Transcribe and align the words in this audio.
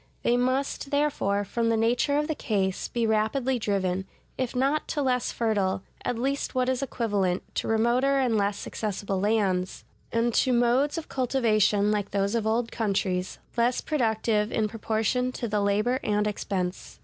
They 0.23 0.35
must, 0.35 0.89
therefore, 0.89 1.45
from 1.45 1.69
the 1.69 1.77
nature 1.77 2.17
of 2.17 2.27
the 2.27 2.33
case, 2.33 2.87
be 2.87 3.05
rapidly 3.05 3.59
driven, 3.59 4.05
if 4.35 4.55
not 4.55 4.87
to 4.87 5.01
less 5.03 5.31
fertile, 5.31 5.83
at 6.03 6.17
least 6.17 6.55
what 6.55 6.69
is 6.69 6.81
equivalent, 6.81 7.43
to 7.57 7.67
remoter 7.67 8.17
and 8.17 8.35
less 8.35 8.65
accessible 8.65 9.19
lands, 9.19 9.83
and 10.11 10.33
to 10.33 10.53
modes 10.53 10.97
of 10.97 11.07
cultivation 11.07 11.91
like 11.91 12.09
those 12.09 12.33
of 12.33 12.47
old 12.47 12.71
countries, 12.71 13.37
less 13.55 13.79
productive 13.79 14.51
in 14.51 14.67
proportion 14.67 15.31
to 15.33 15.47
the 15.47 15.61
labor 15.61 15.99
and 16.03 16.25
expense. 16.25 16.99